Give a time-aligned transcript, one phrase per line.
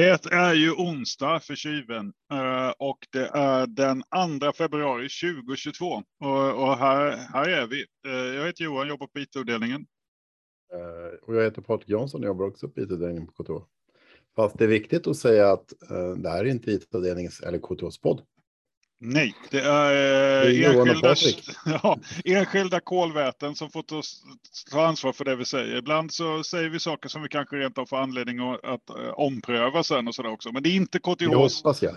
[0.00, 4.02] Det är ju onsdag för tjuven eh, och det är den
[4.40, 5.86] 2 februari 2022.
[6.20, 7.86] Och, här, här är vi.
[8.06, 9.86] Eh, jag heter Johan, jobbar på IT-avdelningen.
[10.72, 13.64] Eh, och jag heter Patrik Jansson och jobbar också på IT-avdelningen på KTH.
[14.36, 15.72] Fast det är viktigt att säga att
[16.16, 18.22] det här är inte IT-avdelningens eller KTHs podd.
[19.02, 19.94] Nej, det är,
[20.44, 21.14] det är enskilda,
[21.82, 23.84] ja, enskilda kolväten som får
[24.70, 25.76] ta ansvar för det vi säger.
[25.76, 29.10] Ibland så säger vi saker som vi kanske rent av får anledning att, att uh,
[29.10, 30.52] ompröva sen och sådär också.
[30.52, 31.18] Men det är inte KTHs.
[31.18, 31.96] Det hoppas jag.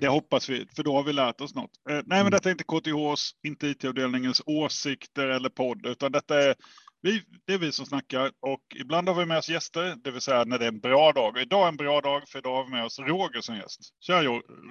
[0.00, 1.70] Det hoppas vi, för då har vi lärt oss något.
[1.90, 2.30] Uh, nej, men mm.
[2.30, 6.54] detta är inte KTHs, inte IT-avdelningens åsikter eller podd, utan detta är
[7.02, 10.20] vi, det är vi som snackar och ibland har vi med oss gäster, det vill
[10.20, 11.34] säga när det är en bra dag.
[11.34, 13.80] Och idag är en bra dag för idag har vi med oss Roger som gäst.
[14.00, 14.22] Tja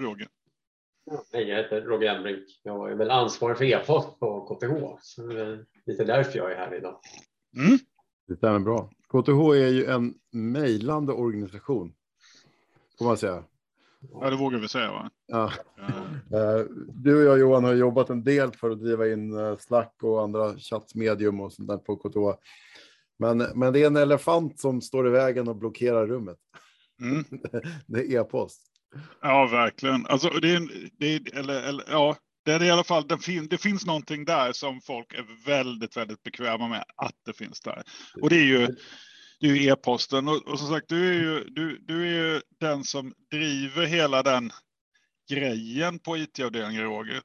[0.02, 0.28] Roger!
[1.34, 2.44] Hej, jag heter Roger Embrink.
[2.64, 4.98] Jag är väl ansvarig för e-post på KTH.
[5.02, 7.00] Så det är lite därför jag är här idag.
[7.58, 7.78] Mm.
[8.28, 8.90] Det stämmer bra.
[9.08, 11.94] KTH är ju en mejlande organisation.
[12.98, 13.44] Får man säga.
[14.12, 15.10] Ja, det vågar vi säga va?
[15.28, 15.52] Ja.
[15.78, 15.88] ja.
[16.38, 20.04] Eh, du och jag Johan har jobbat en del för att driva in eh, Slack
[20.04, 22.40] och andra chattmedium och sånt där på KTH.
[23.20, 26.38] Men, men det är en elefant som står i vägen och blockerar rummet.
[27.02, 27.24] Mm.
[27.88, 28.77] det är e-post.
[29.22, 30.06] Ja, verkligen.
[30.06, 33.48] Alltså, det är, det är, eller, eller, ja, det är i alla fall, det, fin,
[33.48, 37.84] det finns någonting där som folk är väldigt, väldigt bekväma med att det finns där.
[38.22, 38.68] Och det är ju
[39.40, 42.84] det är e-posten och, och som sagt, du är, ju, du, du är ju den
[42.84, 44.52] som driver hela den
[45.30, 47.22] grejen på IT-avdelningen, Roger.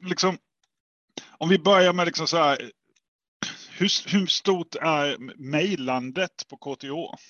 [0.00, 0.38] Liksom,
[1.38, 2.70] om vi börjar med liksom så här,
[3.70, 5.16] hur, hur stort är
[5.50, 7.20] mejlandet på KTH?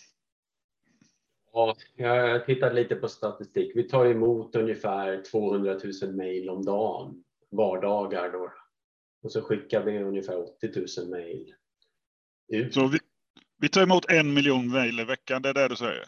[1.55, 3.73] Ja, jag tittade lite på statistik.
[3.75, 8.33] Vi tar emot ungefär 200 000 mejl om dagen, vardagar.
[8.33, 8.53] Då.
[9.23, 11.55] Och så skickar vi ungefär 80 000 mejl
[12.49, 12.75] ut.
[12.75, 12.99] Så vi,
[13.61, 16.05] vi tar emot en miljon mejl i veckan, det är det du säger?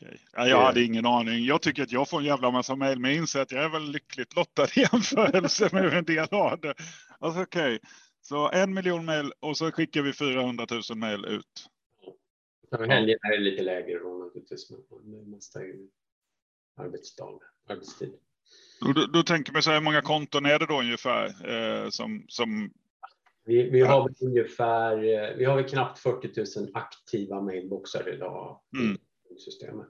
[0.00, 0.18] Okay.
[0.32, 1.44] Ja, jag hade ingen aning.
[1.44, 3.68] Jag tycker att jag får en jävla massa mejl, men jag inser att jag är
[3.68, 6.74] väl lyckligt lottad i jämförelse med en del av det.
[7.18, 7.78] Alltså, Okej, okay.
[8.20, 11.71] så en miljon mejl och så skickar vi 400 000 mejl ut.
[12.78, 15.88] Helgen är lite lägre då naturligtvis, men det mesta är ju
[16.76, 17.38] arbetsdag,
[17.68, 18.14] arbetstid.
[18.80, 22.24] Då, då tänker man så här, hur många konton är det då ungefär eh, som,
[22.28, 22.70] som
[23.44, 28.60] vi, vi, har väl ungefär, eh, vi har väl knappt 40 000 aktiva mailboxar idag
[28.78, 28.96] mm.
[29.36, 29.88] i systemet.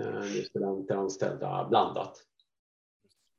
[0.00, 2.24] Eh, studenter, anställda, blandat.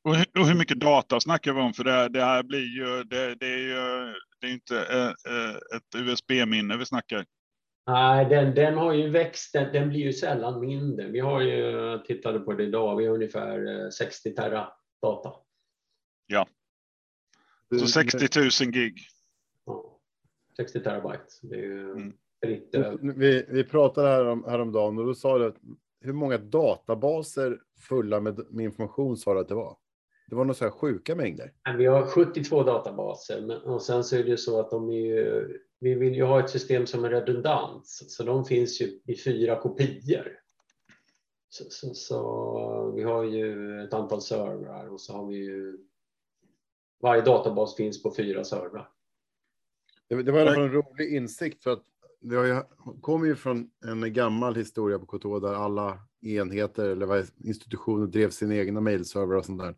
[0.04, 1.74] Och hur, och hur mycket data snackar vi om?
[1.74, 5.96] För det, det här blir ju, det, det är ju det är inte eh, ett
[5.96, 7.26] USB-minne vi snackar.
[7.90, 9.54] Nej, den, den har ju växt.
[9.54, 11.08] Den, den, blir ju sällan mindre.
[11.08, 14.68] Vi har ju, tittade på det idag, vi har ungefär 60 tera
[15.02, 15.34] data.
[16.28, 16.48] Ja.
[17.80, 18.98] Så 60 000 gig.
[19.66, 20.00] Ja,
[20.58, 21.24] 60 terabyte.
[21.42, 22.14] Det är ju mm.
[23.20, 25.58] vi, vi pratade här om, häromdagen och då sa du att
[26.02, 29.78] hur många databaser fulla med, med information sa du att det var?
[30.28, 31.54] Det var några så här sjuka mängder.
[31.78, 35.06] Vi har 72 databaser men, och sen så är det ju så att de är
[35.06, 39.16] ju, vi vill ju ha ett system som är redundant så de finns ju i
[39.16, 40.40] fyra kopior.
[41.50, 45.78] Så, så, så vi har ju ett antal servrar och så har vi ju
[47.02, 48.90] varje databas finns på fyra servrar.
[50.08, 51.84] Det, det var i alla fall en rolig insikt för att
[52.22, 52.66] det
[53.02, 58.56] kommer ju från en gammal historia på KTH där alla enheter eller institutioner drev sina
[58.56, 59.76] egna mailserver och sånt där.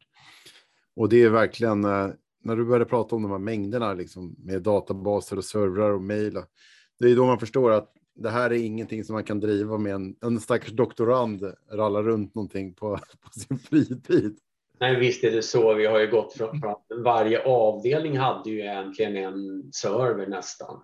[0.96, 2.10] Och det är verkligen eh,
[2.42, 6.38] när du började prata om de här mängderna liksom, med databaser och servrar och mejl.
[7.00, 9.94] Det är då man förstår att det här är ingenting som man kan driva med
[9.94, 14.38] en, en stackars doktorand rallar runt någonting på, på sin fritid.
[14.80, 15.74] Nej, visst är det så.
[15.74, 20.82] Vi har ju gått från, från varje avdelning hade ju egentligen en server nästan.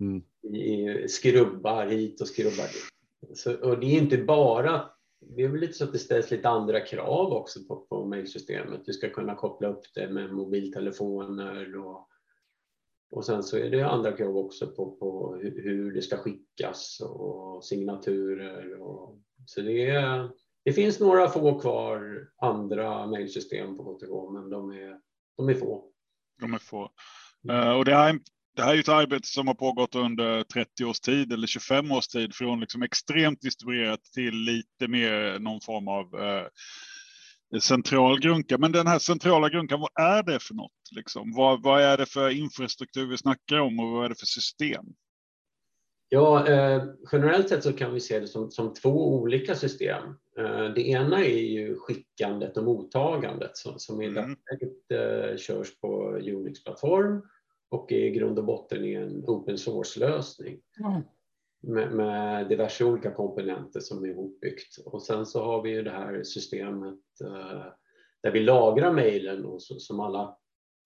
[0.00, 0.22] Mm.
[0.56, 3.38] I, skrubbar hit och skrubbar dit.
[3.38, 4.90] Så, och det är inte bara
[5.36, 8.84] det är väl lite så att det ställs lite andra krav också på, på mejlsystemet.
[8.84, 12.08] Du ska kunna koppla upp det med mobiltelefoner och,
[13.10, 17.64] och sen så är det andra krav också på, på hur det ska skickas och
[17.64, 18.80] signaturer.
[18.80, 20.30] Och, så det, är,
[20.64, 25.00] det finns några få kvar andra mejlsystem på KTH, men de är,
[25.36, 25.88] de är få.
[26.40, 26.90] De är få.
[27.50, 28.18] Uh, och det här
[28.56, 32.08] det här är ett arbete som har pågått under 30 års tid eller 25 års
[32.08, 36.46] tid från liksom extremt distribuerat till lite mer någon form av eh,
[37.60, 38.58] central grunka.
[38.58, 40.72] Men den här centrala grunkan, vad är det för något?
[40.90, 41.32] Liksom?
[41.36, 44.84] Vad, vad är det för infrastruktur vi snackar om och vad är det för system?
[46.08, 50.02] Ja, eh, generellt sett så kan vi se det som, som två olika system.
[50.38, 54.14] Eh, det ena är ju skickandet och mottagandet som, som i mm.
[54.14, 57.22] dagsläget eh, körs på Unix-plattform
[57.72, 60.60] och i grund och botten är en open source-lösning.
[60.80, 61.02] Mm.
[61.60, 64.78] med, med, diverse olika komponenter som är ihopbyggt.
[64.84, 67.64] Och sen så har vi ju det här systemet eh,
[68.22, 70.36] där vi lagrar mejlen och så, som alla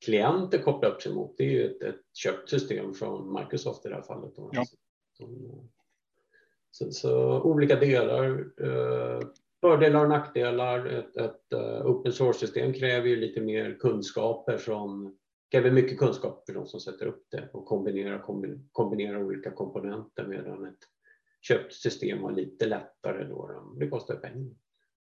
[0.04, 1.34] klienter kopplar upp sig mot.
[1.38, 4.32] Det är ju ett, ett köpt system från Microsoft i det här fallet.
[4.52, 4.64] Ja.
[6.70, 9.20] Så, så, olika delar, eh,
[9.60, 10.86] fördelar och nackdelar.
[10.86, 15.16] Ett, ett uh, open source-system kräver ju lite mer kunskaper från
[15.50, 18.25] kräver mycket kunskap för de som sätter upp det och kombinerar,
[18.72, 20.78] kombinera olika komponenter medan ett
[21.40, 23.75] köpt system var lite lättare då.
[23.78, 24.54] Det kostar pengar.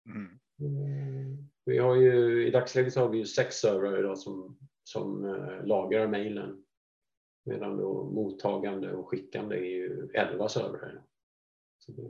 [0.06, 0.40] Mm.
[0.60, 1.48] mm.
[1.64, 5.66] Vi har ju, I dagsläget så har vi ju sex servrar idag som, som uh,
[5.66, 6.64] lagrar mejlen.
[7.44, 11.02] Medan då mottagande och skickande är ju elva servrar.
[11.86, 12.02] Det...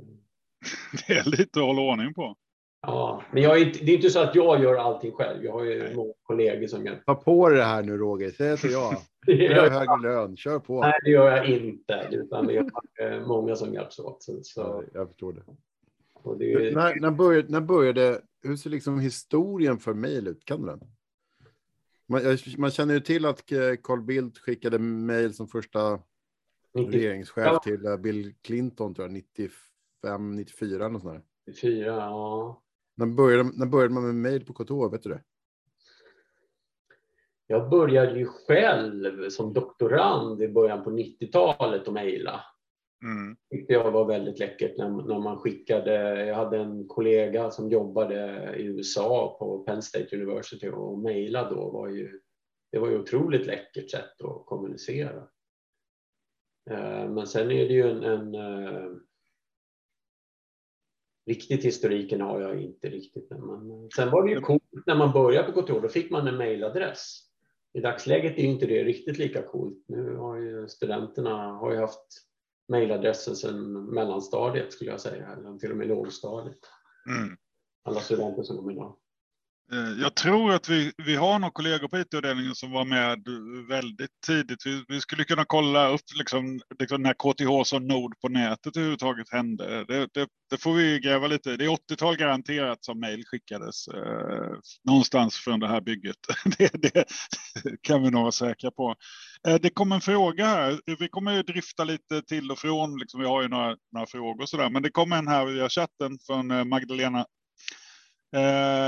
[1.07, 2.37] det är lite att hålla ordning på.
[2.83, 5.45] Ja, men jag är inte, det är inte så att jag gör allting själv.
[5.45, 7.03] Jag har ju många kollegor som hjälper.
[7.05, 8.97] Ta på dig det här nu Roger, säg till jag.
[9.27, 10.81] Jag har högre lön, kör på.
[10.81, 12.57] Nej, det gör jag inte, utan det
[12.97, 14.23] är många som hjälps åt.
[14.43, 15.43] Så, jag förstår det.
[16.39, 20.45] det när, när, började, när började, hur ser liksom historien för mejl ut?
[20.45, 20.81] Kan du den?
[22.07, 22.23] Man,
[22.59, 23.47] man, känner ju till att
[23.83, 26.01] Carl Bildt skickade mejl som första
[26.75, 26.93] 90.
[26.93, 27.59] regeringschef ja.
[27.59, 31.23] till eh, Bill Clinton, tror jag, 95, 94 eller sånt där.
[31.47, 32.63] 94, ja.
[33.01, 34.93] När började, när började man med mejl på KTH?
[34.93, 35.23] Vet du det?
[37.47, 42.41] Jag började ju själv som doktorand i början på 90-talet och mejla.
[43.03, 43.37] Mm.
[43.51, 46.25] tyckte jag var väldigt läckert när, när man skickade.
[46.27, 51.71] Jag hade en kollega som jobbade i USA på Penn State University och mejla då
[51.71, 52.21] var ju
[52.73, 55.29] det var ju otroligt läckert sätt att kommunicera.
[56.71, 58.91] Eh, men sen är det ju en, en eh,
[61.31, 63.31] Riktigt historiken har jag inte riktigt.
[63.31, 66.37] Men sen var det ju coolt när man började på kontor, då fick man en
[66.37, 67.21] mejladress.
[67.73, 69.85] I dagsläget är inte det riktigt lika coolt.
[69.89, 72.07] Nu har ju studenterna har ju haft
[72.69, 76.59] mejladressen sedan mellanstadiet skulle jag säga, eller till och med lågstadiet.
[77.09, 77.37] Mm.
[77.83, 78.97] Alla studenter som kommer idag.
[79.73, 83.19] Eh, jag tror att vi, vi har några kollegor på IT-avdelningen som var med
[83.69, 84.67] väldigt tidigt.
[84.67, 89.33] Vi, vi skulle kunna kolla upp liksom, liksom när KTH som nod på nätet överhuvudtaget
[89.33, 89.85] hände.
[89.85, 94.53] Det, det, det, får vi gräva lite Det är 80-tal garanterat som mejl skickades eh,
[94.85, 96.17] någonstans från det här bygget.
[96.59, 97.05] det, det,
[97.81, 98.95] kan vi nog vara säkra på.
[99.49, 100.81] Eh, det kom en fråga här.
[100.99, 102.99] Vi kommer ju drifta lite till och från.
[102.99, 104.71] Liksom, vi har ju några, några frågor och så där.
[104.71, 107.27] Men det kom en här via chatten från eh, Magdalena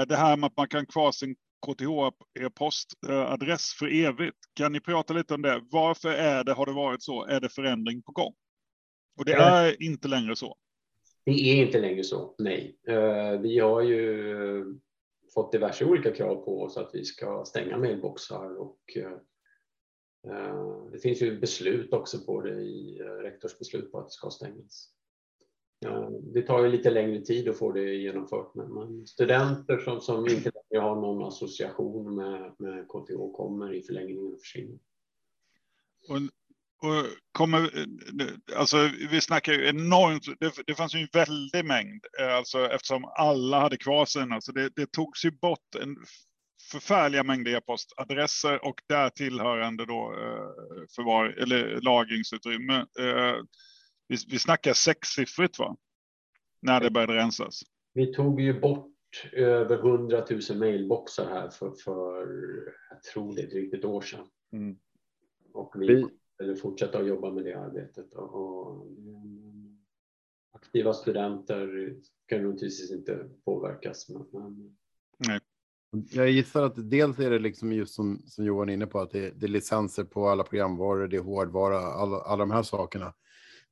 [0.09, 1.37] det här med att man kan kvar sin
[1.67, 4.39] KTH-postadress för evigt.
[4.55, 5.63] Kan ni prata lite om det?
[5.71, 7.27] Varför är det, har det varit så?
[7.27, 8.35] Är det förändring på gång?
[9.19, 10.57] Och det är inte längre så.
[11.25, 12.79] Det är inte längre så, nej.
[12.89, 14.65] Eh, vi har ju
[15.35, 19.19] fått diverse olika krav på oss att vi ska stänga mailboxar och eh,
[20.93, 24.89] det finns ju beslut också på det i rektorsbeslut på att det ska stängas.
[25.85, 30.29] Eh, det tar ju lite längre tid att få det genomfört, men studenter som, som
[30.29, 34.79] inte längre har någon association med, med KTH kommer i förlängningen att försvinna.
[36.09, 36.17] Och,
[36.89, 37.87] och kommer,
[38.57, 43.05] alltså vi snackar ju enormt, det, det fanns ju en väldig mängd, eh, alltså eftersom
[43.05, 45.97] alla hade kvar sina, så det, det togs ju bort en
[46.71, 52.87] förfärliga mängder e-postadresser och där tillhörande då eh, förvar eller lagringsutrymme.
[54.09, 55.77] Eh, vi, vi snackar sexsiffrigt va?
[56.61, 57.63] När det började rensas.
[57.95, 58.89] Vi tog ju bort
[59.33, 62.27] över 100 000 mailboxar här för, för
[62.91, 64.27] jag tror det är drygt ett år sedan.
[64.53, 64.77] Mm.
[65.53, 65.87] Och vi
[66.39, 68.15] kommer fortsätta att jobba med det arbetet.
[68.15, 68.87] Och, och
[70.53, 71.95] aktiva studenter
[72.27, 74.09] kan naturligtvis inte påverkas.
[74.09, 74.77] Men, men...
[75.29, 75.41] Nej.
[76.11, 79.11] Jag gissar att dels är det liksom just som, som Johan är inne på, att
[79.11, 83.15] det, det är licenser på alla programvaror, det är hårdvara, alla, alla de här sakerna.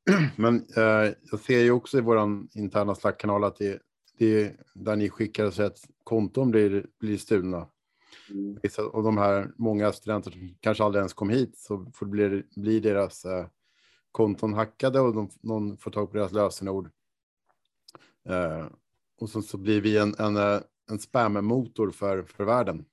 [0.37, 3.83] Men eh, jag ser ju också i vår interna Slack-kanal att det,
[4.19, 7.67] det är där ni skickar så att konton blir, blir stulna.
[8.31, 8.59] Mm.
[8.93, 12.81] Av de här många studenter som kanske aldrig ens kom hit så får blir, blir
[12.81, 13.47] deras eh,
[14.13, 16.91] konton hackade och de, någon får tag på deras lösenord.
[18.29, 18.67] Eh,
[19.21, 22.85] och så, så blir vi en, en, eh, en spammotor för, för världen.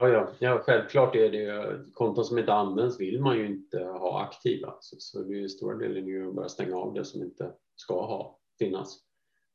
[0.00, 0.32] Ja, ja.
[0.38, 4.74] ja, självklart är det konton som inte används vill man ju inte ha aktiva.
[4.80, 7.52] Så, så det är ju stora delen ju att börja stänga av det som inte
[7.76, 8.98] ska ha, finnas.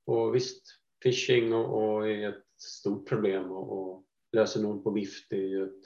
[0.05, 0.63] Och visst,
[1.03, 5.81] phishing och, och är ett stort problem och, och lösenord på vift är ju ett,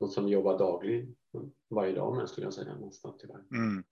[0.00, 1.16] något som jobbar dagligen,
[1.70, 3.42] varje dag med skulle jag säga nästan tyvärr.
[3.52, 3.84] Mm.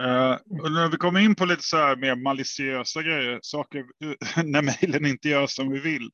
[0.00, 3.84] Uh, och när vi kommer in på lite så här mer maliciösa grejer, saker
[4.44, 6.10] när mejlen inte gör som vi vill.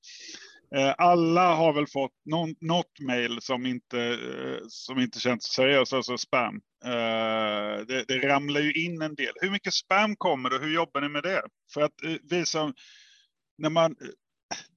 [0.77, 5.93] Eh, alla har väl fått någon, något mejl som inte, eh, som inte känns seriöst,
[5.93, 6.61] alltså spam.
[6.85, 9.33] Eh, det, det, ramlar ju in en del.
[9.41, 11.43] Hur mycket spam kommer det och hur jobbar ni med det?
[11.75, 11.95] För att
[12.31, 12.75] vi som,
[13.59, 13.97] när man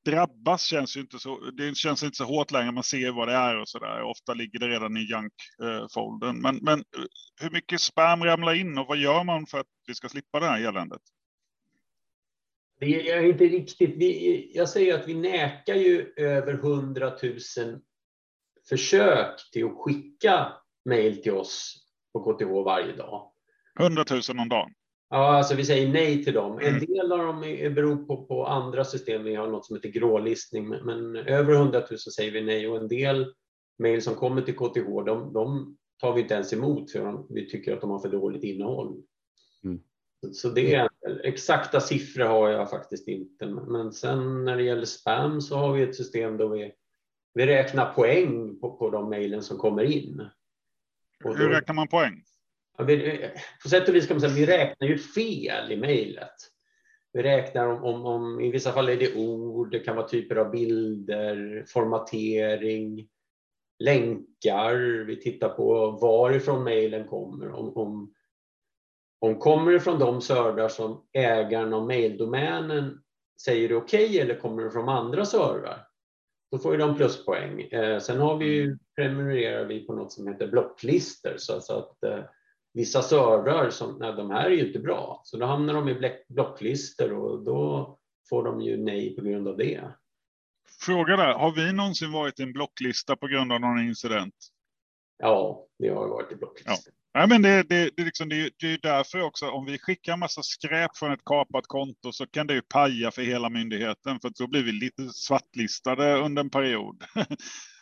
[0.05, 3.33] drabbas känns ju inte så, det känns inte så hårt längre, man ser vad det
[3.33, 4.01] är och så där.
[4.01, 6.41] Ofta ligger det redan i junk-foldern.
[6.41, 6.83] Men, men
[7.41, 10.45] hur mycket spam ramlar in och vad gör man för att vi ska slippa det
[10.45, 11.01] här eländet?
[12.85, 13.95] Det är inte riktigt.
[13.97, 17.37] Vi, jag säger att vi näkar ju över 100 000
[18.69, 20.47] försök till att skicka
[20.85, 23.31] mejl till oss på KTH varje dag.
[23.79, 24.71] 100 000 om dagen?
[25.09, 26.59] Ja, alltså vi säger nej till dem.
[26.59, 26.85] En mm.
[26.85, 27.41] del av dem
[27.75, 29.23] beror på, på andra system.
[29.23, 32.77] Vi har något som heter grålistning, men, men över 100 000 säger vi nej och
[32.77, 33.33] en del
[33.77, 37.73] mejl som kommer till KTH, de, de, tar vi inte ens emot för vi tycker
[37.73, 39.03] att de har för dåligt innehåll.
[40.31, 40.89] Så det är
[41.23, 43.45] exakta siffror har jag faktiskt inte.
[43.45, 46.73] Men sen när det gäller spam så har vi ett system då vi,
[47.33, 50.21] vi räknar poäng på, på de mejlen som kommer in.
[51.23, 52.23] Och Hur räknar man poäng?
[53.63, 56.33] på sätt och vis kan man säga att vi räknar ju fel i mejlet.
[57.13, 60.35] Vi räknar om, om, om, i vissa fall är det ord, det kan vara typer
[60.35, 63.07] av bilder, formatering,
[63.79, 65.03] länkar.
[65.05, 67.51] Vi tittar på varifrån mejlen kommer.
[67.51, 68.13] Om, om,
[69.23, 73.01] om kommer från de servrar som ägaren av mejldomänen
[73.41, 75.87] säger är okej okay, eller kommer det från andra servrar?
[76.51, 77.61] Då får ju de pluspoäng.
[77.61, 78.79] Eh, sen har vi, mm.
[78.95, 82.23] prenumererar vi på något som heter blocklister så, så att eh,
[82.73, 85.21] vissa servrar som, nej, de här är ju inte bra.
[85.23, 87.97] Så då hamnar de i blocklistor och då
[88.29, 89.83] får de ju nej på grund av det.
[90.79, 94.35] Fråga där, har vi någonsin varit i en blocklista på grund av någon incident?
[95.17, 96.71] Ja, vi har varit i blocklista.
[96.71, 97.02] Ja.
[97.15, 100.41] Nej, men det, det, det, liksom, det, det är därför också, om vi skickar massa
[100.41, 104.47] skräp från ett kapat konto så kan det ju paja för hela myndigheten, för då
[104.47, 107.03] blir vi lite svartlistade under en period.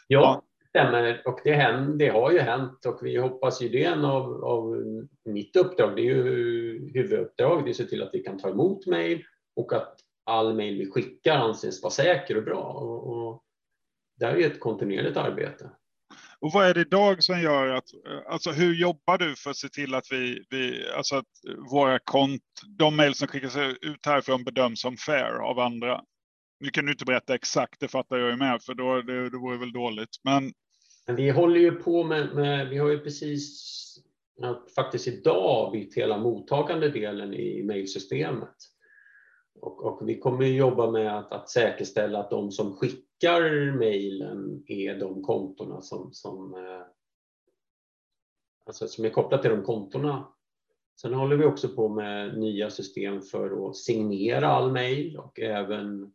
[0.07, 1.21] Ja, stämmer.
[1.25, 4.43] Och det, händer, det har ju hänt och vi hoppas ju det är en av,
[4.43, 4.83] av
[5.25, 8.49] mitt uppdrag, det är ju huvuduppdrag, det är att se till att vi kan ta
[8.49, 9.23] emot mejl
[9.55, 9.95] och att
[10.25, 12.63] all mejl vi skickar anses vara säker och bra.
[12.63, 13.43] Och, och
[14.19, 15.69] det är ju ett kontinuerligt arbete.
[16.41, 19.57] Och vad är det idag som gör att, eh, alltså hur jobbar du för att
[19.57, 21.25] se till att vi, vi alltså att
[21.71, 22.41] våra kont,
[22.77, 26.01] de mejl som skickas ut härifrån bedöms som fair av andra?
[26.59, 29.37] Nu kan du inte berätta exakt, det fattar jag ju med, för då det, det
[29.37, 30.09] vore väl dåligt.
[30.23, 30.53] Men...
[31.07, 33.71] Men vi håller ju på med, med vi har ju precis
[34.75, 38.55] faktiskt idag bytt hela mottagande delen i mejlsystemet.
[39.59, 44.99] Och, och, vi kommer jobba med att, att, säkerställa att de som skickar mejlen är
[44.99, 46.85] de kontona som, som, eh,
[48.65, 50.27] alltså som är kopplade till de kontona.
[51.01, 56.13] Sen håller vi också på med nya system för att signera all mejl och även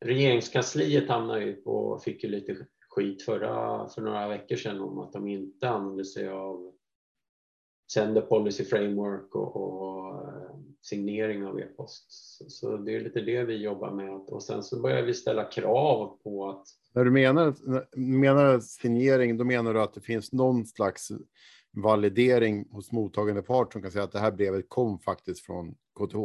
[0.00, 5.12] regeringskansliet hamnar ju på, fick ju lite skit förra, för några veckor sedan om att
[5.12, 6.72] de inte använder sig av
[7.92, 12.06] Sender Policy Framework och, och eh, signering av e-post.
[12.08, 15.44] Så, så, det är lite det vi jobbar med och sen så börjar vi ställa
[15.44, 16.66] krav på att.
[16.92, 17.54] När du menar,
[17.96, 21.08] menar signering, då menar du att det finns någon slags
[21.72, 26.16] validering hos mottagande part som kan säga att det här brevet kom faktiskt från KTH?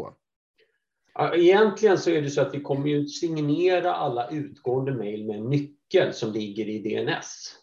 [1.34, 5.50] Egentligen så är det så att vi kommer ju signera alla utgående mejl med en
[5.50, 7.56] nyckel som ligger i DNS.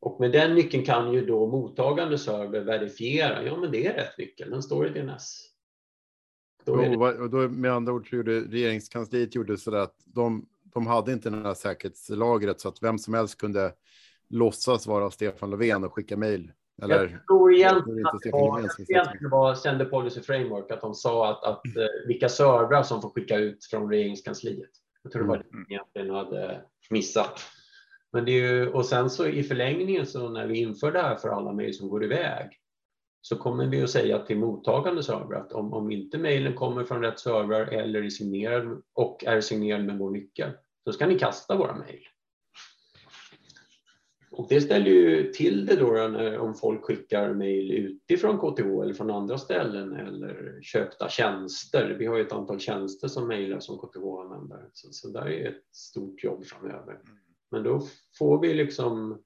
[0.00, 4.18] Och med den nyckeln kan ju då mottagande server verifiera, ja men det är rätt
[4.18, 5.42] nyckel, den står i DNS.
[6.64, 6.96] Då det...
[6.96, 11.30] och då, med andra ord så gjorde regeringskansliet gjorde så att de, de hade inte
[11.30, 13.72] det här säkerhetslagret så att vem som helst kunde
[14.28, 19.30] låtsas vara Stefan Löfven och skicka mejl eller, jag tror egentligen att det var, egentligen
[19.30, 23.36] var Sender Policy Framework att de sa att, att eh, vilka servrar som får skicka
[23.36, 24.70] ut från regeringskansliet.
[25.02, 25.64] Jag tror det var det mm.
[25.68, 27.40] de egentligen hade missat.
[28.12, 31.16] Men det är ju, och sen så i förlängningen så när vi inför det här
[31.16, 32.50] för alla mejl som går iväg
[33.20, 37.02] så kommer vi att säga till mottagande server att om, om inte mejlen kommer från
[37.02, 40.50] rätt server eller är signerad och är signerad med vår nyckel,
[40.84, 42.06] så ska ni kasta våra mejl.
[44.30, 48.94] Och det ställer ju till det då när, om folk skickar mejl utifrån KTH eller
[48.94, 51.96] från andra ställen eller köpta tjänster.
[51.98, 54.68] Vi har ju ett antal tjänster som mejlar som KTH använder.
[54.72, 56.98] Så, så där är ett stort jobb framöver.
[57.56, 57.82] Men då
[58.18, 59.22] får vi liksom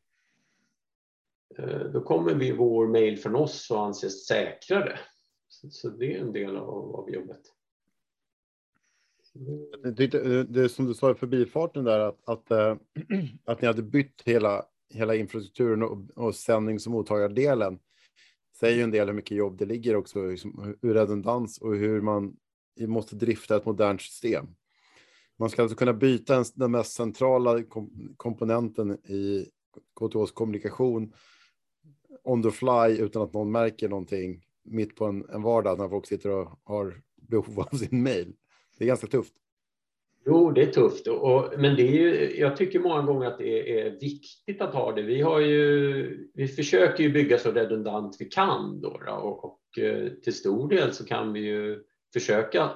[1.58, 4.99] eh, då kommer vi vår mejl från oss och anses säkrare.
[5.49, 7.40] Så, det är en del av, av jobbet.
[9.82, 12.76] Det, det, eh, det som du sa i förbifarten där att, att, eh,
[13.44, 17.78] att ni hade bytt hela hela infrastrukturen och, och sändnings och mottagardelen
[18.60, 22.00] säger ju en del hur mycket jobb det ligger också, liksom, hur redundans och hur
[22.00, 22.37] man
[22.80, 24.46] måste drifta ett modernt system.
[25.40, 29.47] Man ska alltså kunna byta en, den mest centrala kom, komponenten i
[30.00, 31.12] KTHs kommunikation
[32.25, 36.06] on the fly utan att någon märker någonting mitt på en, en vardag när folk
[36.06, 38.32] sitter och har behov av sin mail.
[38.78, 39.32] Det är ganska tufft.
[40.26, 43.80] Jo, det är tufft, och, men det är ju, jag tycker många gånger att det
[43.80, 45.02] är viktigt att ha det.
[45.02, 49.78] Vi, har ju, vi försöker ju bygga så redundant vi kan då, då och, och
[49.78, 51.82] eh, till stor del så kan vi ju
[52.12, 52.70] försöka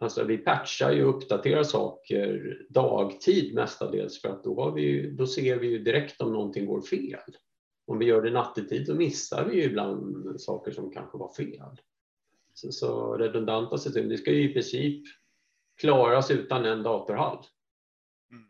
[0.00, 5.58] Alltså vi patchar ju och uppdaterar saker dagtid mestadels för att då, vi, då ser
[5.58, 7.36] vi ju direkt om någonting går fel.
[7.86, 11.80] Om vi gör det nattetid så missar vi ju ibland saker som kanske var fel.
[12.54, 15.04] Så, så redundanta system, det ska ju i princip
[15.80, 17.46] klaras utan en datorhall.
[18.30, 18.48] Mm.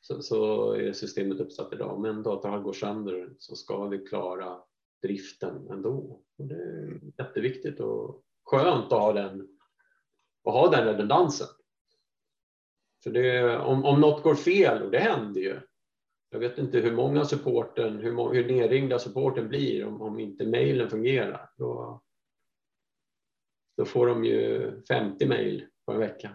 [0.00, 1.96] Så, så är systemet uppsatt idag.
[1.96, 4.58] Om en datorhall går sönder så ska vi klara
[5.02, 6.22] driften ändå.
[6.38, 9.48] Och det är jätteviktigt och skönt att ha den,
[10.46, 11.46] och ha den redundansen.
[13.04, 15.60] För det, om, om något går fel, och det händer ju,
[16.30, 20.90] jag vet inte hur många supporten, hur, hur nerringda supporten blir om, om inte mejlen
[20.90, 21.50] fungerar.
[21.56, 22.02] Då,
[23.76, 26.30] då får de ju 50 mejl på en vecka.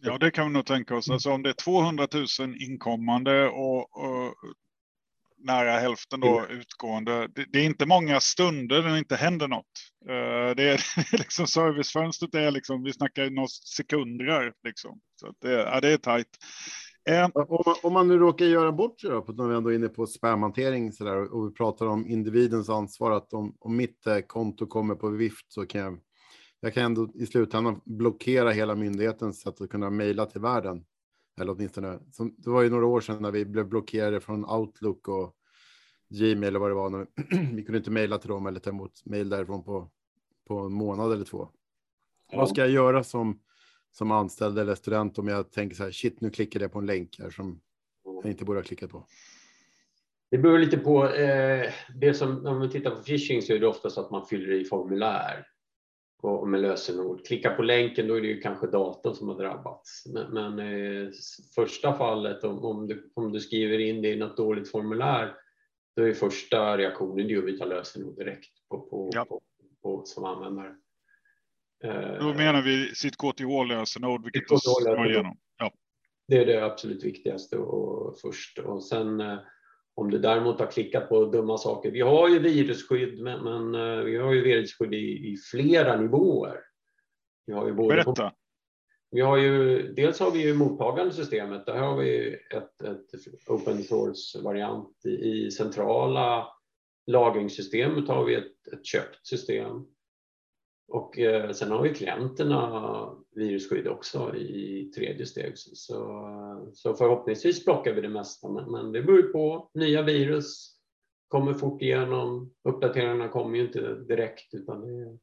[0.00, 1.10] Ja, det kan vi nog tänka oss.
[1.10, 2.26] Alltså om det är 200 000
[2.60, 4.34] inkommande och, och
[5.48, 7.28] nära hälften då utgående.
[7.34, 9.64] Det, det, är inte många stunder när det inte händer något.
[10.08, 15.00] Uh, det är, liksom servicefönstret är liksom, vi snackar några sekunder liksom.
[15.20, 16.28] Så det, ja, det är tajt.
[17.10, 19.74] Uh, om, man, om, man, nu råkar göra bort sig då, när vi ändå är
[19.74, 24.06] inne på spamhantering så där, och vi pratar om individens ansvar, att om, om mitt
[24.06, 25.98] eh, konto kommer på vift så kan jag
[26.60, 30.84] jag kan ändå i slutändan blockera hela myndighetens sätt att kunna mejla till världen.
[31.40, 35.08] Eller åtminstone, som, det var ju några år sedan när vi blev blockerade från Outlook
[35.08, 35.34] och
[36.08, 37.06] Gmail eller vad det var.
[37.54, 39.90] Vi kunde inte mejla till dem eller ta emot mejl därifrån på,
[40.48, 41.48] på en månad eller två.
[42.30, 42.38] Ja.
[42.38, 43.40] Vad ska jag göra som,
[43.90, 46.86] som anställd eller student om jag tänker så här, shit, nu klickade jag på en
[46.86, 47.60] länk här som
[48.22, 49.06] jag inte borde ha klickat på?
[50.30, 51.08] Det beror lite på.
[51.08, 54.26] Eh, det som, om vi tittar på phishing så är det ofta så att man
[54.26, 55.46] fyller i formulär
[56.22, 57.26] och med lösenord.
[57.26, 60.06] Klicka på länken, då är det ju kanske datorn som har drabbats.
[60.06, 61.08] Men, men eh,
[61.54, 65.34] första fallet, om, om, du, om du skriver in det i något dåligt formulär,
[65.98, 69.24] då är första reaktionen att byta lösenord direkt på, på, ja.
[69.24, 69.42] på,
[69.82, 70.74] på, som användare.
[72.20, 75.38] Då menar vi sitt KTH-lösenord, vilket du ska igenom.
[75.58, 75.72] Ja.
[76.28, 78.58] Det är det absolut viktigaste och först.
[78.58, 79.38] Och sen eh,
[79.94, 81.90] om du däremot har klickat på dumma saker.
[81.90, 86.58] Vi har ju virusskydd, men, men eh, vi har ju virusskydd i, i, flera nivåer.
[87.46, 88.32] Vi har ju både Berätta
[89.10, 91.66] vi har ju, dels har vi ju mottagande systemet.
[91.66, 95.04] Där har vi ett, ett open source-variant.
[95.04, 96.48] I, I centrala
[97.06, 99.86] lagringssystemet har vi ett, ett köpt system.
[100.88, 105.52] Och eh, sen har vi klienterna virusskydd också i tredje steg.
[105.58, 106.24] Så,
[106.74, 109.70] så förhoppningsvis plockar vi det mesta, men, men det beror på.
[109.74, 110.76] Nya virus
[111.28, 112.54] kommer fort igenom.
[112.68, 115.18] Uppdateringarna kommer ju inte direkt utan det är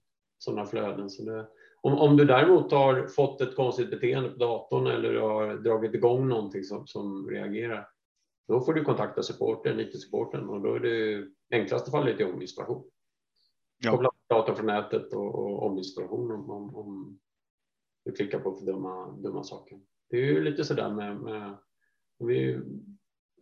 [0.46, 1.10] sådana flöden.
[1.10, 1.48] Så det,
[1.82, 6.28] om, om du däremot har fått ett konstigt beteende på datorn eller har dragit igång
[6.28, 7.88] någonting som, som reagerar,
[8.48, 12.90] då får du kontakta supporten, IT-supporten och då är det enklaste fallet i ominstallation.
[13.84, 13.92] Ja.
[13.92, 17.20] Koppla data från nätet och, och ominstallation om, om, om,
[18.06, 19.80] du klickar på för dumma, dumma saker.
[20.10, 21.58] Det är ju lite sådär med, med
[22.20, 22.60] vi,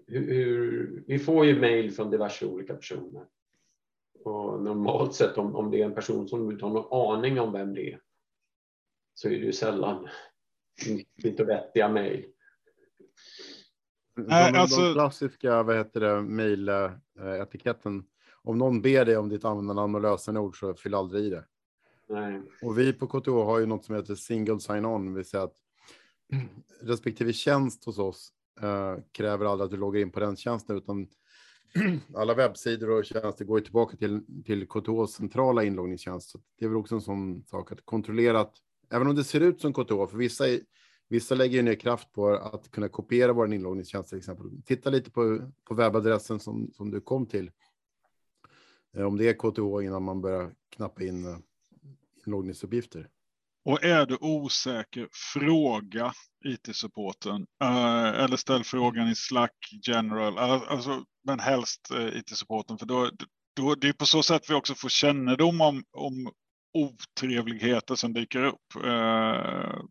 [0.08, 3.26] hur, hur, vi får ju mejl från diverse olika personer.
[4.26, 7.54] Och normalt sett om, om det är en person som inte har någon aning om
[7.54, 8.00] vem det är
[9.14, 10.08] så är det ju sällan
[11.24, 12.26] lite vettiga mejl.
[14.16, 14.82] De, alltså...
[14.82, 18.04] de klassiska vad heter det, mejletiketten
[18.44, 21.46] om någon ber dig om ditt användarnamn och lösenord så fyll aldrig i det.
[22.10, 22.42] Nej.
[22.62, 25.58] Och vi på KTH har ju något som heter single sign-on, det vill säga att
[26.82, 28.34] respektive tjänst hos oss
[28.64, 31.08] uh, kräver aldrig att du loggar in på den tjänsten, utan
[32.16, 36.30] alla webbsidor och tjänster går tillbaka till, till KTHs centrala inloggningstjänst.
[36.30, 38.54] Så det är väl också en sån sak att kontrollera att,
[38.92, 40.44] även om det ser ut som KTH, för vissa,
[41.10, 44.46] vissa lägger ner kraft på att kunna kopiera vår inloggningstjänst till exempel.
[44.66, 47.52] Titta lite på, på webbadressen som, som du kom till
[48.98, 51.38] eh, om det är KTH innan man börjar knappa in eh,
[52.26, 53.10] inloggningsuppgifter.
[53.66, 56.14] Och är du osäker, fråga
[56.46, 59.56] IT-supporten eh, eller ställ frågan i Slack
[59.88, 63.10] general, alltså, men helst uh, IT-supporten för då,
[63.56, 66.32] då, det är på så sätt vi också får kännedom om, om
[66.74, 68.86] otrevligheter som dyker upp.
[68.86, 69.82] Uh,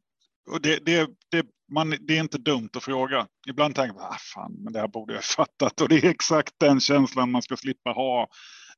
[0.51, 3.27] och det, det, det, man, det är inte dumt att fråga.
[3.49, 6.55] Ibland tänker man, ah, fan, men det här borde jag fattat och det är exakt
[6.59, 8.29] den känslan man ska slippa ha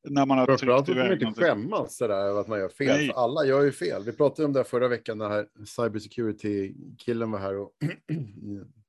[0.09, 2.87] när man har Framförallt tryckt iväg inte skämmas sådär över att man gör fel.
[2.87, 3.13] Nej.
[3.15, 4.05] Alla gör ju fel.
[4.05, 7.71] Vi pratade om det förra veckan när cybersecurity-killen var här och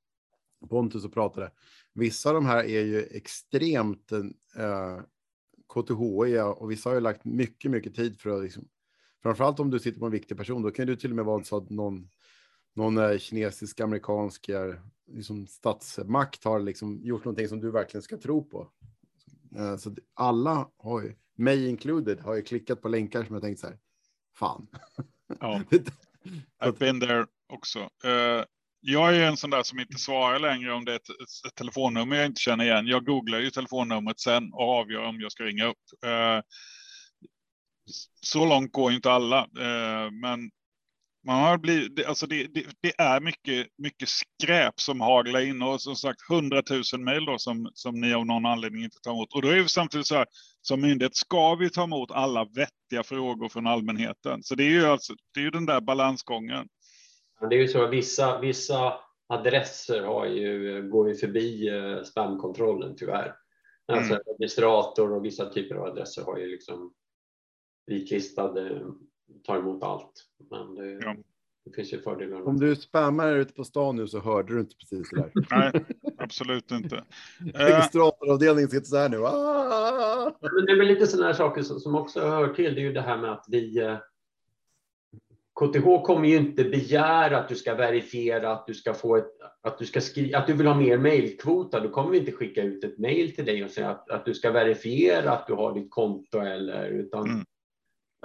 [0.68, 1.50] Pontus och pratade.
[1.94, 5.00] Vissa av de här är ju extremt eh,
[5.74, 6.00] KTH
[6.56, 8.68] och vissa har ju lagt mycket, mycket tid för att liksom,
[9.22, 11.44] framförallt om du sitter på en viktig person, då kan du till och med vara
[11.44, 12.10] så att någon,
[12.74, 14.50] någon eh, kinesisk, amerikansk
[15.12, 18.68] liksom statsmakt har liksom gjort någonting som du verkligen ska tro på.
[19.56, 23.60] Eh, så alla har ju, mig included, har ju klickat på länkar som jag tänkt
[23.60, 23.78] så här,
[24.34, 24.66] fan.
[25.40, 25.62] Ja.
[26.62, 27.78] I've been there också.
[27.78, 28.44] Uh,
[28.88, 31.10] jag är en sån där som inte svarar längre om det är ett,
[31.46, 32.86] ett, telefonnummer jag inte känner igen.
[32.86, 36.04] Jag googlar ju telefonnumret sen och avgör om jag ska ringa upp.
[36.04, 36.40] Eh,
[38.22, 40.50] så långt går inte alla, eh, men
[41.26, 45.82] man har blivit, alltså det, det, det, är mycket, mycket skräp som haglar in och
[45.82, 49.34] som sagt hundratusen mejl då som, som ni av någon anledning inte tar emot.
[49.34, 50.26] Och då är det samtidigt så här,
[50.62, 54.42] som myndighet ska vi ta emot alla vettiga frågor från allmänheten.
[54.42, 56.68] Så det är ju alltså, det är ju den där balansgången.
[57.40, 58.94] Det är ju så att vissa, vissa
[59.26, 63.34] adresser har ju, går ju förbi eh, spamkontrollen tyvärr.
[63.92, 64.22] Alltså mm.
[64.26, 66.92] registrator och vissa typer av adresser har ju liksom
[67.86, 68.82] vitlistade
[69.44, 70.24] tar emot allt.
[70.50, 71.16] Men det, ja.
[71.64, 72.48] det finns ju fördelar.
[72.48, 75.32] Om du spammar ute på stan nu så hörde du inte precis det där.
[75.50, 75.84] Nej,
[76.18, 77.04] absolut inte.
[77.54, 79.18] Registratoravdelningen sitter så här nu.
[79.24, 80.32] Ah!
[80.40, 82.74] Men det är väl lite sådana här saker som också hör till.
[82.74, 83.98] Det är ju det här med att vi
[85.60, 89.30] KTH kommer ju inte begära att du ska verifiera att du ska få ett,
[89.62, 91.80] att du ska skriva, att du vill ha mer mejlkvota.
[91.80, 94.34] Då kommer vi inte skicka ut ett mejl till dig och säga att, att du
[94.34, 97.44] ska verifiera att du har ditt konto eller utan mm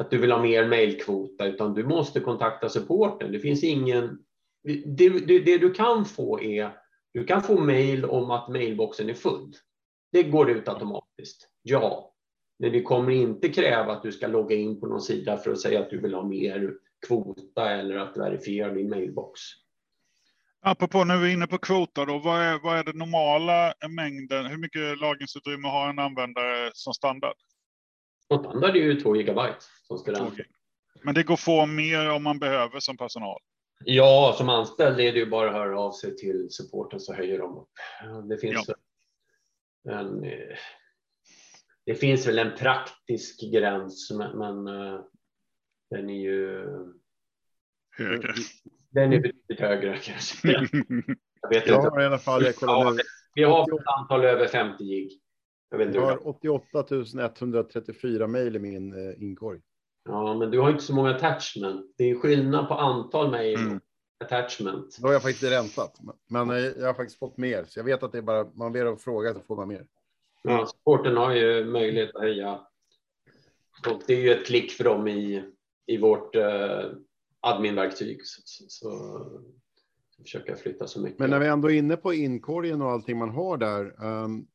[0.01, 3.31] att du vill ha mer mejlkvota, utan du måste kontakta supporten.
[3.31, 4.19] Det finns ingen...
[4.63, 6.71] Det, det, det du kan få är,
[7.13, 9.53] du kan få mejl om att mejlboxen är full.
[10.11, 12.13] Det går ut automatiskt, ja.
[12.59, 15.59] Men det kommer inte kräva att du ska logga in på någon sida för att
[15.59, 16.73] säga att du vill ha mer
[17.07, 19.41] kvota eller att verifiera din mejlbox.
[20.61, 24.45] Apropå när vi är inne på kvota då, vad är, vad är det normala mängden?
[24.45, 27.35] Hur mycket lagringsutrymme har en användare som standard?
[28.29, 30.33] Och standard är ju 2 gigabyte som student.
[31.03, 33.39] Men det går att få mer om man behöver som personal?
[33.85, 37.39] Ja, som anställd är det ju bara att höra av sig till supporten så höjer
[37.39, 37.69] de upp.
[38.29, 38.69] Det finns,
[39.83, 39.99] ja.
[39.99, 40.57] en, eh,
[41.85, 44.99] det finns väl en praktisk gräns, men, men eh,
[45.91, 46.67] den är ju
[47.97, 48.33] högre.
[48.89, 50.47] Den är betydligt högre kanske.
[51.41, 52.01] Jag vet jag inte.
[52.01, 52.95] i alla fall, jag ja,
[53.35, 55.21] vi har ett antal över 50 gig.
[55.69, 56.85] Jag, jag har 88
[57.37, 59.61] 134 mejl i min eh, inkorg.
[60.03, 61.93] Ja, men du har inte så många attachment.
[61.97, 63.79] Det är skillnad på antal mejl mm.
[64.23, 64.97] attachment.
[65.01, 65.99] Då har jag faktiskt räntat,
[66.29, 68.71] men eh, jag har faktiskt fått mer, så jag vet att det är bara man
[68.71, 69.85] ber att fråga så får man mer.
[70.43, 72.67] Ja, sporten har ju möjlighet att höja.
[73.87, 75.43] Och det är ju ett klick för dem i,
[75.91, 76.85] i vårt eh,
[77.39, 78.19] adminverktyg.
[78.23, 81.19] Så, så, så försöka flytta så mycket.
[81.19, 84.05] Men när vi ändå är inne på inkorgen och allting man har där.
[84.05, 84.47] Um,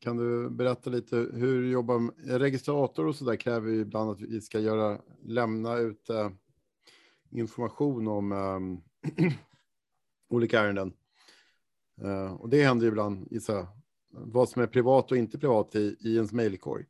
[0.00, 4.40] kan du berätta lite hur jobbar registrator och så där kräver ju ibland att vi
[4.40, 6.30] ska göra lämna ut uh,
[7.30, 8.82] information om um,
[10.28, 10.92] olika ärenden.
[12.02, 13.68] Uh, och det händer ju ibland gissa,
[14.10, 16.86] vad som är privat och inte privat i, i ens mejlkorg.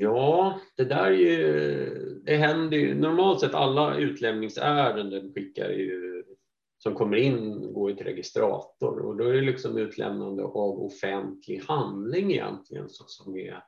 [0.00, 6.24] Ja, det där är ju, det händer ju normalt sett alla utlämningsärenden skickar ju
[6.78, 11.62] som kommer in går ju till registrator och då är det liksom utlämnande av offentlig
[11.68, 13.64] handling egentligen som är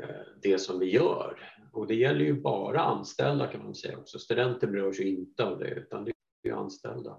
[0.00, 0.08] eh,
[0.42, 1.38] det som vi gör.
[1.72, 4.18] Och det gäller ju bara anställda kan man säga också.
[4.18, 7.18] Studenter berörs ju inte av det utan det är ju anställda.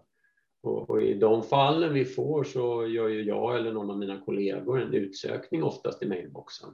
[0.64, 4.22] Och, och, i de fallen vi får så gör ju jag eller någon av mina
[4.22, 6.70] kollegor en utsökning oftast i mejlboxen.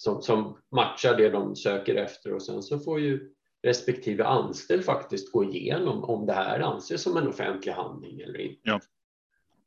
[0.00, 3.32] Som, som matchar det de söker efter och sen så får ju
[3.62, 8.60] respektive anställd faktiskt gå igenom om det här anses som en offentlig handling eller inte.
[8.62, 8.80] Ja.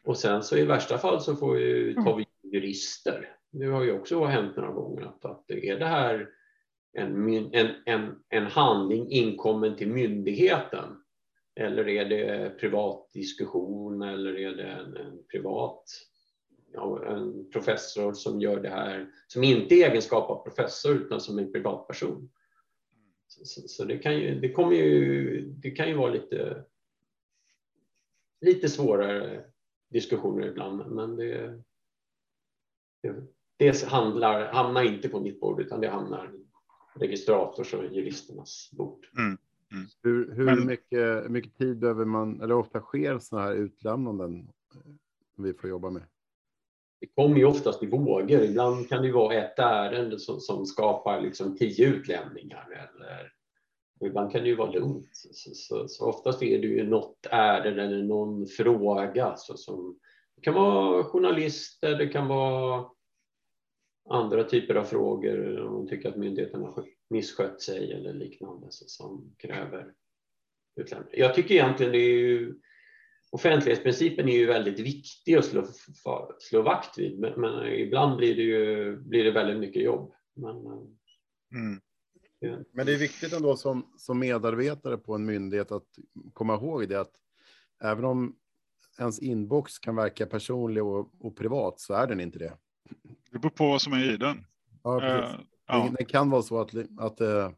[0.05, 3.35] Och sen så i värsta fall så får ju, tar vi jurister.
[3.51, 6.29] Det har ju också hänt några gånger att, att är det här
[6.93, 10.97] en, en, en, en handling inkommen till myndigheten
[11.55, 15.83] eller är det privat diskussion eller är det en, en privat
[16.73, 21.39] ja, en professor som gör det här som inte i egenskap av professor utan som
[21.39, 22.29] en privatperson.
[23.27, 26.63] Så, så, det, kan ju, det, kommer ju, det kan ju vara lite,
[28.41, 29.43] lite svårare
[29.89, 31.61] diskussioner ibland, men det,
[33.01, 33.15] det,
[33.57, 36.31] det handlar, hamnar inte på mitt bord utan det hamnar
[36.93, 39.07] registrators och juristernas bord.
[39.17, 39.37] Mm.
[39.71, 39.87] Mm.
[40.03, 44.49] Hur, hur men, mycket, mycket tid behöver man, eller ofta sker sådana här utlämnanden
[45.37, 46.03] vi får jobba med?
[47.01, 48.43] Det kommer ju oftast i vågor.
[48.43, 53.31] Ibland kan det vara ett ärende som, som skapar liksom tio utlämningar eller
[54.05, 55.09] ibland kan det ju vara lugnt.
[55.11, 59.35] Så, så, så oftast är det ju något ärende eller någon fråga.
[59.35, 59.99] Så som,
[60.35, 62.85] det kan vara journalister, det kan vara
[64.09, 68.85] andra typer av frågor om man tycker att myndigheten har misskött sig eller liknande så,
[68.87, 69.93] som kräver
[70.75, 71.13] utlämning.
[71.13, 72.55] Jag tycker egentligen det är ju
[73.31, 75.67] offentlighetsprincipen är ju väldigt viktig att slå,
[76.39, 80.11] slå vakt vid, men, men ibland blir det ju blir det väldigt mycket jobb.
[80.35, 81.81] Men, mm.
[82.39, 82.57] ja.
[82.71, 85.87] men det är viktigt ändå som, som medarbetare på en myndighet att
[86.33, 87.13] komma ihåg det att
[87.83, 88.35] även om
[88.99, 92.53] ens inbox kan verka personlig och, och privat så är den inte det.
[93.31, 94.45] Det beror på vad som är i den.
[94.83, 94.95] Ja.
[94.95, 95.89] Uh, ja.
[95.97, 97.49] Det, kan vara så att, att uh,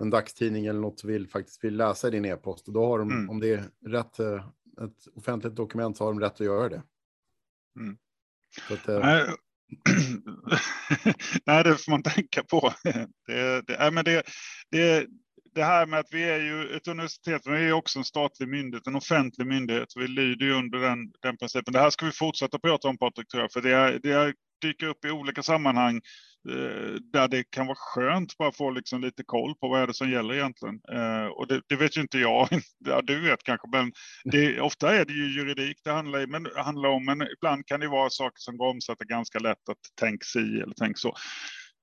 [0.00, 3.30] en dagstidning eller något vill faktiskt vill läsa din e-post och då har de, mm.
[3.30, 4.20] om det är rätt,
[4.80, 6.82] ett offentligt dokument så har de rätt att göra det.
[7.80, 7.96] Mm.
[8.70, 9.26] Att, Nej.
[11.46, 12.72] Nej, det får man tänka på.
[13.26, 14.22] Det, det, men det,
[14.70, 15.06] det,
[15.54, 18.48] det här med att vi är ju ett universitet, men vi är också en statlig
[18.48, 19.88] myndighet, en offentlig myndighet.
[19.96, 21.72] Vi lyder ju under den, den principen.
[21.72, 25.04] Det här ska vi fortsätta prata om Patrik, tror jag, för det, det dyker upp
[25.04, 26.00] i olika sammanhang eh,
[26.48, 29.94] Eh, där det kan vara skönt bara få liksom lite koll på vad är det
[29.94, 30.80] som gäller egentligen.
[30.92, 32.48] Eh, och det, det, vet ju inte jag,
[32.84, 33.92] ja, du vet kanske, men
[34.24, 37.88] det, ofta är det ju juridik det handlar, men, handlar om, men ibland kan det
[37.88, 41.14] vara saker som går omsatta ganska lätt att tänk si eller tänk så.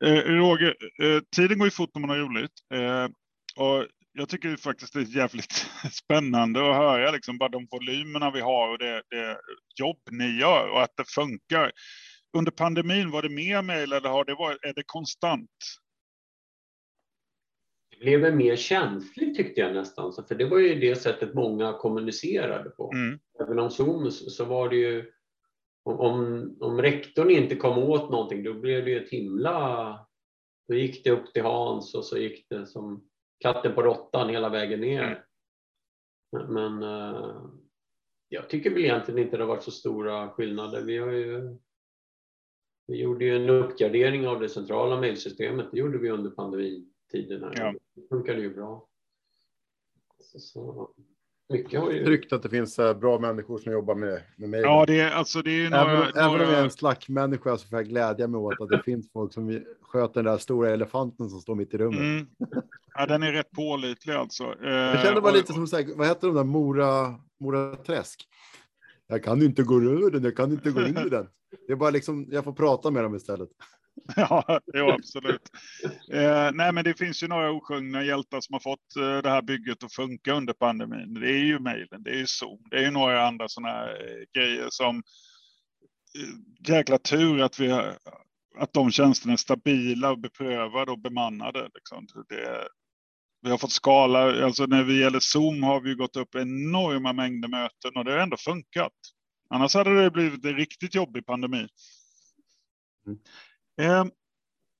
[0.05, 2.51] Eh, Roger, eh, tiden går ju fort när man har roligt.
[2.73, 3.07] Eh,
[3.55, 8.41] och jag tycker faktiskt det är jävligt spännande att höra liksom bara de volymerna vi
[8.41, 9.37] har och det, det
[9.79, 11.71] jobb ni gör och att det funkar.
[12.37, 15.49] Under pandemin, var det mer mejl eller har det varit, är det konstant?
[17.91, 22.69] Det blev mer känsligt tyckte jag nästan, för det var ju det sättet många kommunicerade
[22.69, 22.91] på.
[22.93, 23.19] Mm.
[23.39, 25.11] Även om Zoom så var det ju,
[25.83, 29.99] om, om rektorn inte kom åt någonting, då blev det ju ett himla,
[30.67, 34.49] då gick det upp till Hans och så gick det som katten på råttan hela
[34.49, 35.03] vägen ner.
[35.03, 35.17] Mm.
[36.31, 37.49] Men, men uh,
[38.29, 40.81] jag tycker väl egentligen inte det har varit så stora skillnader.
[40.81, 41.57] Vi, har ju,
[42.89, 45.67] vi gjorde ju en uppgradering av det centrala mejlsystemet.
[45.71, 47.51] Det gjorde vi under pandemitiderna.
[47.55, 47.73] Ja.
[47.95, 48.85] Det funkade ju bra.
[50.19, 50.89] Så, så,
[51.49, 52.05] mycket har ju...
[52.05, 54.63] Tryggt att det finns uh, bra människor som jobbar med, med mejl.
[54.63, 56.25] Ja, det är, alltså, det är några, även, några...
[56.25, 59.11] även om jag är en slackmänniska så får jag glädja mig åt att det finns
[59.11, 61.99] folk som sköter den där stora elefanten som står mitt i rummet.
[61.99, 62.27] Mm.
[62.95, 64.43] Ja, den är rätt pålitlig alltså.
[64.63, 68.27] Eh, jag kände bara lite som, vad heter de där, Mora, Mora Träsk?
[69.11, 71.27] Jag kan inte gå ur den, jag kan inte gå in i den.
[71.67, 73.49] Det är bara liksom, jag får prata med dem istället.
[74.15, 75.41] Ja, jo, absolut.
[76.11, 79.41] Eh, nej, men det finns ju några osjungna hjältar som har fått eh, det här
[79.41, 81.13] bygget att funka under pandemin.
[81.13, 83.87] Det är ju mejlen, det är ju Zoom, det är ju några andra sådana här
[83.89, 84.95] eh, grejer som
[86.17, 87.97] eh, jäkla tur att vi har,
[88.57, 91.69] att de tjänsterna är stabila och beprövade och bemannade.
[91.73, 92.07] Liksom.
[92.29, 92.67] Det,
[93.41, 97.47] vi har fått skala, alltså när vi gäller Zoom har vi gått upp enorma mängder
[97.47, 98.93] möten och det har ändå funkat.
[99.49, 101.67] Annars hade det blivit en riktigt jobbig pandemi.
[103.07, 103.19] Mm.
[103.81, 104.05] Eh,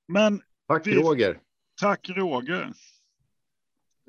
[0.07, 1.39] men tack vi, Roger.
[1.81, 2.73] Tack Roger.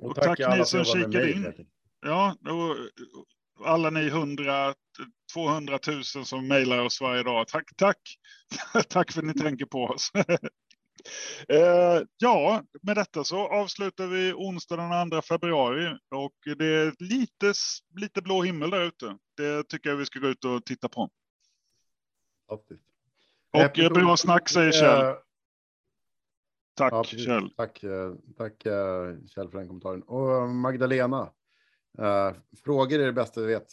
[0.00, 1.66] Och, och tack, tack ni som kikade in.
[2.00, 2.76] Ja, och
[3.68, 4.74] alla ni 100,
[5.34, 7.48] 200 000 som mejlar oss varje dag.
[7.48, 7.98] Tack, tack.
[8.88, 10.10] tack för att ni tänker på oss.
[11.48, 17.52] Eh, ja, med detta så avslutar vi onsdag den 2 februari och det är lite,
[18.00, 19.16] lite blå himmel där ute.
[19.36, 21.10] Det tycker jag vi ska gå ut och titta på.
[22.48, 22.84] Optiskt.
[23.50, 25.14] Och eh, bra snack säger Kjell.
[26.74, 27.50] Tack ja, Kjell.
[27.56, 28.62] Tack, eh, tack
[29.34, 30.02] Kjell för den kommentaren.
[30.02, 31.32] Och Magdalena.
[32.64, 33.66] Frågor är det bästa vi vet.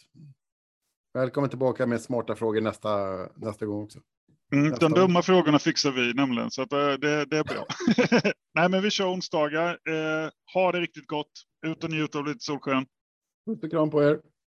[1.14, 3.98] Välkommen tillbaka med smarta frågor nästa, nästa gång också.
[4.52, 7.66] Mm, de dumma frågorna fixar vi nämligen, så det, det, det, är bra.
[8.54, 9.70] Nej, men vi kör onsdagar.
[9.70, 11.32] Eh, ha det riktigt gott.
[11.66, 12.86] Ut och njut av lite solsken.
[13.46, 14.18] Puss och kram på er.